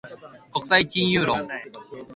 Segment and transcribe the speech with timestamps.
[0.51, 1.47] 国際金融論